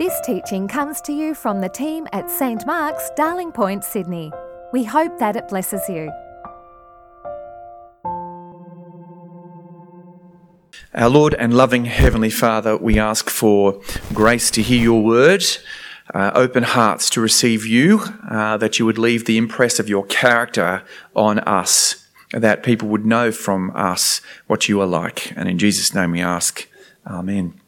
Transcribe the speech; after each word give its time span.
This 0.00 0.18
teaching 0.22 0.66
comes 0.66 1.02
to 1.02 1.12
you 1.12 1.34
from 1.34 1.60
the 1.60 1.68
team 1.68 2.08
at 2.14 2.30
St 2.30 2.64
Mark's, 2.64 3.10
Darling 3.16 3.52
Point, 3.52 3.84
Sydney. 3.84 4.32
We 4.72 4.82
hope 4.82 5.18
that 5.18 5.36
it 5.36 5.46
blesses 5.48 5.86
you. 5.90 6.10
Our 10.94 11.10
Lord 11.10 11.34
and 11.34 11.52
loving 11.52 11.84
Heavenly 11.84 12.30
Father, 12.30 12.78
we 12.78 12.98
ask 12.98 13.28
for 13.28 13.78
grace 14.14 14.50
to 14.52 14.62
hear 14.62 14.80
your 14.80 15.04
word, 15.04 15.44
uh, 16.14 16.30
open 16.34 16.62
hearts 16.62 17.10
to 17.10 17.20
receive 17.20 17.66
you, 17.66 18.00
uh, 18.26 18.56
that 18.56 18.78
you 18.78 18.86
would 18.86 18.96
leave 18.96 19.26
the 19.26 19.36
impress 19.36 19.78
of 19.78 19.90
your 19.90 20.06
character 20.06 20.82
on 21.14 21.40
us, 21.40 22.08
that 22.32 22.62
people 22.62 22.88
would 22.88 23.04
know 23.04 23.30
from 23.30 23.70
us 23.76 24.22
what 24.46 24.66
you 24.66 24.80
are 24.80 24.86
like. 24.86 25.36
And 25.36 25.46
in 25.46 25.58
Jesus' 25.58 25.94
name 25.94 26.12
we 26.12 26.22
ask, 26.22 26.66
Amen. 27.06 27.60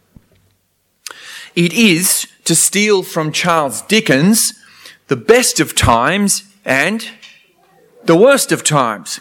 It 1.55 1.75
is, 1.75 2.27
to 2.45 2.55
steal 2.55 3.03
from 3.03 3.31
Charles 3.31 3.83
Dickens, 3.83 4.55
the 5.09 5.17
best 5.17 5.61
of 5.61 5.75
times 5.75 6.45
and 6.65 7.07
the 8.05 8.17
worst 8.17 8.53
of 8.53 8.65
times. 8.65 9.21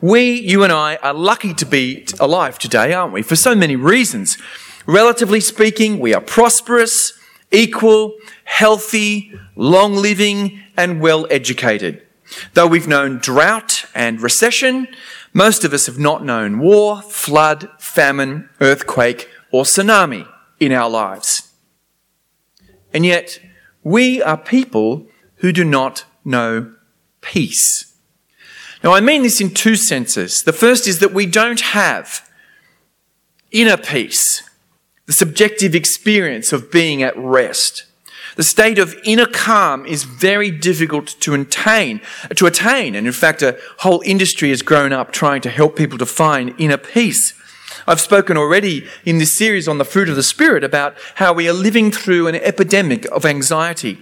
We, 0.00 0.32
you 0.32 0.64
and 0.64 0.72
I, 0.72 0.96
are 0.96 1.14
lucky 1.14 1.54
to 1.54 1.64
be 1.64 2.04
alive 2.18 2.58
today, 2.58 2.92
aren't 2.92 3.12
we? 3.12 3.22
For 3.22 3.36
so 3.36 3.54
many 3.54 3.76
reasons. 3.76 4.38
Relatively 4.86 5.40
speaking, 5.40 6.00
we 6.00 6.12
are 6.14 6.20
prosperous, 6.20 7.12
equal, 7.52 8.16
healthy, 8.44 9.32
long 9.54 9.94
living, 9.94 10.60
and 10.76 11.00
well 11.00 11.26
educated. 11.30 12.02
Though 12.54 12.66
we've 12.66 12.88
known 12.88 13.18
drought 13.18 13.84
and 13.94 14.20
recession, 14.20 14.88
most 15.32 15.64
of 15.64 15.72
us 15.72 15.86
have 15.86 15.98
not 15.98 16.24
known 16.24 16.58
war, 16.58 17.02
flood, 17.02 17.70
famine, 17.78 18.48
earthquake, 18.60 19.28
or 19.52 19.62
tsunami 19.62 20.28
in 20.58 20.72
our 20.72 20.90
lives. 20.90 21.47
And 22.92 23.04
yet, 23.04 23.40
we 23.82 24.22
are 24.22 24.36
people 24.36 25.06
who 25.36 25.52
do 25.52 25.64
not 25.64 26.04
know 26.24 26.74
peace. 27.20 27.94
Now, 28.82 28.92
I 28.92 29.00
mean 29.00 29.22
this 29.22 29.40
in 29.40 29.50
two 29.50 29.76
senses. 29.76 30.42
The 30.42 30.52
first 30.52 30.86
is 30.86 31.00
that 31.00 31.12
we 31.12 31.26
don't 31.26 31.60
have 31.60 32.28
inner 33.50 33.76
peace, 33.76 34.48
the 35.06 35.12
subjective 35.12 35.74
experience 35.74 36.52
of 36.52 36.70
being 36.70 37.02
at 37.02 37.16
rest. 37.16 37.84
The 38.36 38.44
state 38.44 38.78
of 38.78 38.94
inner 39.04 39.26
calm 39.26 39.84
is 39.84 40.04
very 40.04 40.50
difficult 40.50 41.16
to 41.20 41.34
attain, 41.34 42.00
to 42.36 42.46
attain. 42.46 42.94
And 42.94 43.06
in 43.06 43.12
fact, 43.12 43.42
a 43.42 43.58
whole 43.78 44.00
industry 44.04 44.50
has 44.50 44.62
grown 44.62 44.92
up 44.92 45.10
trying 45.10 45.40
to 45.40 45.50
help 45.50 45.74
people 45.74 45.98
to 45.98 46.06
find 46.06 46.54
inner 46.58 46.76
peace. 46.76 47.32
I've 47.88 48.02
spoken 48.02 48.36
already 48.36 48.86
in 49.06 49.16
this 49.16 49.34
series 49.34 49.66
on 49.66 49.78
the 49.78 49.84
fruit 49.84 50.10
of 50.10 50.16
the 50.16 50.22
Spirit 50.22 50.62
about 50.62 50.94
how 51.14 51.32
we 51.32 51.48
are 51.48 51.54
living 51.54 51.90
through 51.90 52.26
an 52.26 52.34
epidemic 52.34 53.06
of 53.06 53.24
anxiety. 53.24 53.96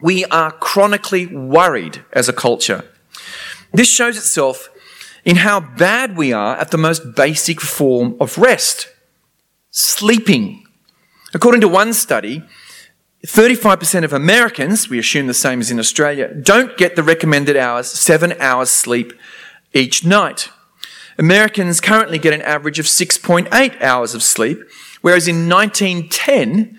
We 0.00 0.24
are 0.26 0.52
chronically 0.52 1.26
worried 1.26 2.04
as 2.12 2.28
a 2.28 2.32
culture. 2.32 2.84
This 3.72 3.88
shows 3.88 4.16
itself 4.16 4.70
in 5.24 5.36
how 5.36 5.58
bad 5.58 6.16
we 6.16 6.32
are 6.32 6.56
at 6.56 6.70
the 6.70 6.78
most 6.78 7.16
basic 7.16 7.60
form 7.60 8.16
of 8.20 8.38
rest 8.38 8.88
sleeping. 9.72 10.64
According 11.34 11.62
to 11.62 11.68
one 11.68 11.92
study, 11.92 12.44
35% 13.26 14.04
of 14.04 14.12
Americans, 14.12 14.88
we 14.88 15.00
assume 15.00 15.26
the 15.26 15.34
same 15.34 15.60
as 15.60 15.72
in 15.72 15.80
Australia, 15.80 16.32
don't 16.32 16.76
get 16.76 16.94
the 16.94 17.02
recommended 17.02 17.56
hours, 17.56 17.88
seven 17.90 18.34
hours 18.38 18.70
sleep 18.70 19.12
each 19.74 20.04
night. 20.04 20.48
Americans 21.20 21.82
currently 21.82 22.18
get 22.18 22.32
an 22.32 22.40
average 22.40 22.78
of 22.78 22.86
6.8 22.86 23.82
hours 23.82 24.14
of 24.14 24.22
sleep, 24.22 24.58
whereas 25.02 25.28
in 25.28 25.50
1910, 25.50 26.78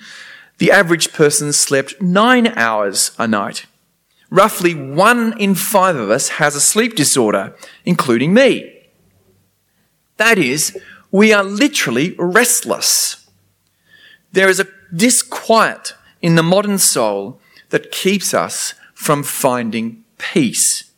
the 0.57 0.71
average 0.71 1.13
person 1.13 1.53
slept 1.53 2.01
nine 2.01 2.47
hours 2.47 3.11
a 3.19 3.27
night. 3.27 3.67
Roughly 4.31 4.73
one 4.73 5.39
in 5.39 5.53
five 5.53 5.95
of 5.95 6.09
us 6.09 6.29
has 6.29 6.55
a 6.55 6.59
sleep 6.59 6.95
disorder, 6.95 7.55
including 7.85 8.33
me. 8.33 8.87
That 10.17 10.39
is, 10.39 10.75
we 11.11 11.31
are 11.31 11.43
literally 11.43 12.15
restless. 12.17 13.29
There 14.31 14.49
is 14.49 14.59
a 14.59 14.67
disquiet 14.91 15.93
in 16.19 16.33
the 16.33 16.41
modern 16.41 16.79
soul 16.79 17.39
that 17.69 17.91
keeps 17.91 18.33
us 18.33 18.73
from 18.95 19.21
finding 19.21 20.03
peace. 20.17 20.90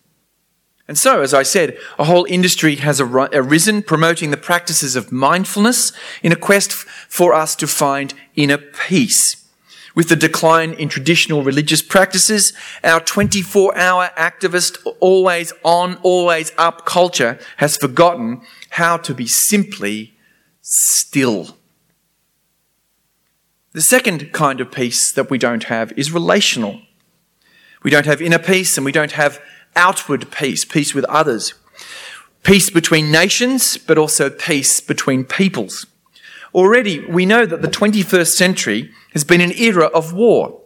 And 0.87 0.97
so, 0.97 1.21
as 1.21 1.33
I 1.33 1.43
said, 1.43 1.77
a 1.97 2.03
whole 2.03 2.25
industry 2.25 2.75
has 2.75 2.99
arisen 2.99 3.83
promoting 3.83 4.31
the 4.31 4.37
practices 4.37 4.95
of 4.95 5.11
mindfulness 5.11 5.93
in 6.21 6.33
a 6.33 6.37
quest 6.37 6.73
for 6.73 7.33
us 7.33 7.55
to 7.57 7.67
find 7.67 8.13
inner 8.35 8.57
peace. 8.57 9.47
With 9.95 10.09
the 10.09 10.15
decline 10.15 10.73
in 10.73 10.89
traditional 10.89 11.43
religious 11.43 11.81
practices, 11.81 12.51
our 12.83 12.99
24 12.99 13.77
hour 13.77 14.09
activist, 14.17 14.77
always 14.99 15.53
on, 15.63 15.95
always 16.01 16.51
up 16.57 16.85
culture 16.85 17.39
has 17.57 17.77
forgotten 17.77 18.41
how 18.71 18.97
to 18.97 19.13
be 19.13 19.27
simply 19.27 20.13
still. 20.61 21.57
The 23.73 23.81
second 23.81 24.33
kind 24.33 24.59
of 24.59 24.71
peace 24.71 25.11
that 25.11 25.29
we 25.29 25.37
don't 25.37 25.65
have 25.65 25.91
is 25.93 26.11
relational. 26.11 26.81
We 27.83 27.91
don't 27.91 28.05
have 28.05 28.21
inner 28.21 28.39
peace 28.39 28.77
and 28.77 28.85
we 28.85 28.91
don't 28.91 29.11
have 29.13 29.39
outward 29.75 30.31
peace, 30.31 30.65
peace 30.65 30.93
with 30.93 31.05
others, 31.05 31.53
peace 32.43 32.69
between 32.69 33.11
nations, 33.11 33.77
but 33.77 33.97
also 33.97 34.29
peace 34.29 34.79
between 34.81 35.23
peoples. 35.23 35.85
Already, 36.53 36.99
we 37.05 37.25
know 37.25 37.45
that 37.45 37.61
the 37.61 37.67
21st 37.67 38.33
century 38.33 38.91
has 39.13 39.23
been 39.23 39.41
an 39.41 39.53
era 39.53 39.85
of 39.87 40.13
war 40.13 40.61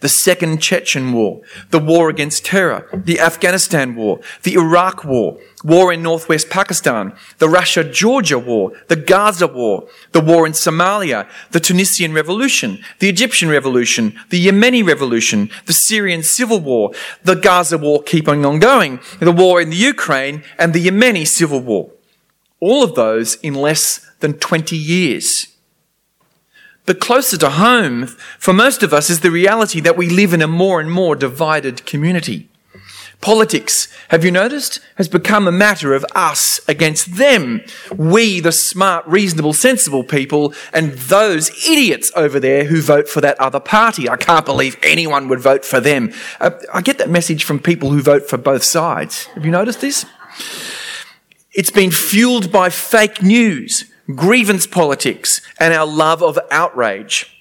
the 0.00 0.08
Second 0.08 0.62
Chechen 0.62 1.12
War, 1.12 1.40
the 1.70 1.78
war 1.78 2.08
against 2.08 2.44
terror, 2.44 2.88
the 2.92 3.18
Afghanistan 3.18 3.96
War, 3.96 4.20
the 4.42 4.54
Iraq 4.54 5.04
War, 5.04 5.38
war 5.64 5.92
in 5.92 6.02
northwest 6.02 6.50
Pakistan, 6.50 7.12
the 7.38 7.48
Russia 7.48 7.82
Georgia 7.82 8.38
War, 8.38 8.72
the 8.86 8.96
Gaza 8.96 9.46
War, 9.46 9.88
the 10.12 10.20
war 10.20 10.46
in 10.46 10.52
Somalia, 10.52 11.28
the 11.50 11.60
Tunisian 11.60 12.12
Revolution, 12.12 12.78
the 13.00 13.08
Egyptian 13.08 13.48
Revolution, 13.48 14.18
the 14.30 14.46
Yemeni 14.46 14.86
Revolution, 14.86 15.50
the 15.66 15.72
Syrian 15.72 16.22
Civil 16.22 16.60
War, 16.60 16.92
the 17.24 17.34
Gaza 17.34 17.78
War 17.78 18.02
keeping 18.02 18.44
on 18.44 18.60
going, 18.60 19.00
the 19.18 19.32
war 19.32 19.60
in 19.60 19.70
the 19.70 19.76
Ukraine, 19.76 20.44
and 20.58 20.72
the 20.72 20.86
Yemeni 20.86 21.26
Civil 21.26 21.60
War. 21.60 21.90
All 22.60 22.82
of 22.82 22.94
those 22.94 23.34
in 23.36 23.54
less 23.54 24.08
than 24.20 24.34
20 24.34 24.76
years. 24.76 25.57
But 26.88 27.00
closer 27.00 27.36
to 27.36 27.50
home, 27.50 28.06
for 28.38 28.54
most 28.54 28.82
of 28.82 28.94
us, 28.94 29.10
is 29.10 29.20
the 29.20 29.30
reality 29.30 29.78
that 29.80 29.98
we 29.98 30.08
live 30.08 30.32
in 30.32 30.40
a 30.40 30.48
more 30.48 30.80
and 30.80 30.90
more 30.90 31.14
divided 31.14 31.84
community. 31.84 32.48
Politics, 33.20 33.88
have 34.08 34.24
you 34.24 34.30
noticed, 34.30 34.80
has 34.94 35.06
become 35.06 35.46
a 35.46 35.52
matter 35.52 35.92
of 35.92 36.06
us 36.14 36.60
against 36.66 37.16
them. 37.16 37.60
We, 37.94 38.40
the 38.40 38.52
smart, 38.52 39.06
reasonable, 39.06 39.52
sensible 39.52 40.02
people, 40.02 40.54
and 40.72 40.92
those 40.94 41.50
idiots 41.68 42.10
over 42.16 42.40
there 42.40 42.64
who 42.64 42.80
vote 42.80 43.06
for 43.06 43.20
that 43.20 43.38
other 43.38 43.60
party. 43.60 44.08
I 44.08 44.16
can't 44.16 44.46
believe 44.46 44.78
anyone 44.82 45.28
would 45.28 45.40
vote 45.40 45.66
for 45.66 45.80
them. 45.80 46.14
Uh, 46.40 46.52
I 46.72 46.80
get 46.80 46.96
that 46.96 47.10
message 47.10 47.44
from 47.44 47.58
people 47.58 47.90
who 47.90 48.00
vote 48.00 48.30
for 48.30 48.38
both 48.38 48.62
sides. 48.62 49.26
Have 49.34 49.44
you 49.44 49.50
noticed 49.50 49.82
this? 49.82 50.06
It's 51.52 51.70
been 51.70 51.90
fueled 51.90 52.50
by 52.50 52.70
fake 52.70 53.22
news 53.22 53.87
grievance 54.14 54.66
politics, 54.66 55.40
and 55.60 55.74
our 55.74 55.86
love 55.86 56.22
of 56.22 56.38
outrage. 56.50 57.34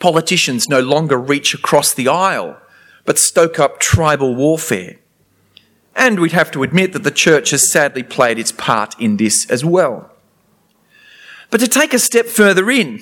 Politicians 0.00 0.68
no 0.68 0.80
longer 0.80 1.16
reach 1.16 1.54
across 1.54 1.94
the 1.94 2.08
aisle, 2.08 2.58
but 3.04 3.18
stoke 3.18 3.58
up 3.58 3.80
tribal 3.80 4.34
warfare. 4.34 4.96
And 5.96 6.18
we'd 6.20 6.32
have 6.32 6.50
to 6.52 6.62
admit 6.62 6.92
that 6.92 7.04
the 7.04 7.10
church 7.10 7.50
has 7.50 7.70
sadly 7.70 8.02
played 8.02 8.38
its 8.38 8.52
part 8.52 8.98
in 9.00 9.16
this 9.16 9.48
as 9.50 9.64
well. 9.64 10.10
But 11.50 11.60
to 11.60 11.68
take 11.68 11.94
a 11.94 11.98
step 11.98 12.26
further 12.26 12.70
in, 12.70 13.00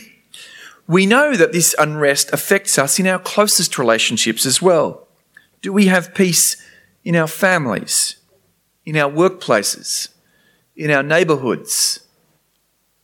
we 0.87 1.07
know 1.07 1.35
that 1.37 1.53
this 1.53 1.75
unrest 1.79 2.33
affects 2.33 2.79
us 2.79 2.99
in 2.99 3.07
our 3.07 3.19
closest 3.19 3.79
relationships 3.79 4.45
as 4.45 4.61
well. 4.61 5.09
Do 5.63 5.73
we 5.73 5.87
have 5.87 6.15
peace 6.15 6.57
in 7.03 7.17
our 7.17 7.27
families, 7.27 8.17
in 8.85 8.97
our 8.97 9.11
workplaces, 9.11 10.09
in 10.77 10.91
our 10.91 11.03
neighbourhoods, 11.03 12.01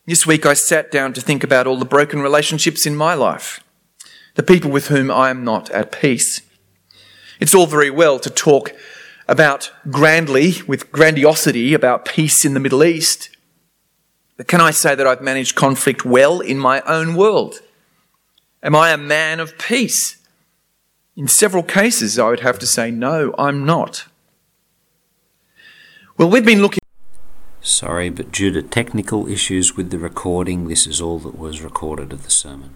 this 0.09 0.27
week 0.27 0.47
I 0.47 0.55
sat 0.55 0.91
down 0.91 1.13
to 1.13 1.21
think 1.21 1.45
about 1.45 1.67
all 1.67 1.77
the 1.77 1.85
broken 1.85 2.21
relationships 2.21 2.87
in 2.87 2.97
my 2.97 3.13
life, 3.13 3.63
the 4.37 4.43
people 4.43 4.71
with 4.71 4.89
whom 4.89 5.11
I 5.11 5.29
am 5.29 5.45
not 5.45 5.69
at 5.71 5.93
peace. 5.93 6.41
It's 7.41 7.55
all 7.55 7.67
very 7.67 7.91
well 7.91 8.19
to 8.21 8.31
talk 8.31 8.73
about 9.29 9.71
grandly, 9.91 10.55
with 10.67 10.91
grandiosity, 10.91 11.75
about 11.75 12.07
peace 12.07 12.47
in 12.47 12.55
the 12.55 12.61
Middle 12.61 12.83
East. 12.83 13.37
But 14.39 14.49
can 14.49 14.63
I 14.63 14.71
say 14.71 14.95
that 14.95 15.07
I've 15.07 15.21
managed 15.21 15.55
conflict 15.55 16.07
well 16.07 16.41
in 16.41 16.59
my 16.59 16.81
own 16.83 17.15
world? 17.15 17.61
Am 18.63 18.75
I 18.75 18.93
a 18.93 18.97
man 18.97 19.41
of 19.41 19.59
peace? 19.59 20.17
In 21.17 21.29
several 21.29 21.63
cases, 21.63 22.19
I 22.19 22.31
would 22.31 22.41
have 22.41 22.59
to 22.61 22.67
say, 22.67 22.91
no, 22.91 23.35
I'm 23.37 23.67
not. 23.67 24.07
Well, 26.17 26.31
we've 26.31 26.47
been 26.47 26.63
looking. 26.63 26.79
Sorry, 27.61 28.11
but 28.11 28.33
due 28.33 28.51
to 28.53 28.63
technical 28.63 29.29
issues 29.29 29.77
with 29.77 29.91
the 29.91 29.99
recording, 29.99 30.69
this 30.69 30.87
is 30.87 31.01
all 31.01 31.19
that 31.21 31.39
was 31.39 31.63
recorded 31.63 32.13
of 32.13 32.25
the 32.25 32.31
sermon. 32.31 32.75